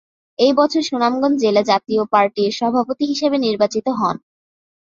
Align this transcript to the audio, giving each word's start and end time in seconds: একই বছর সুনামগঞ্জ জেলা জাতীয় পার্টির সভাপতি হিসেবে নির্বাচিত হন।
একই 0.39 0.53
বছর 0.59 0.81
সুনামগঞ্জ 0.89 1.37
জেলা 1.43 1.61
জাতীয় 1.71 2.01
পার্টির 2.13 2.51
সভাপতি 2.59 3.03
হিসেবে 3.11 3.37
নির্বাচিত 3.39 3.87
হন। 3.99 4.15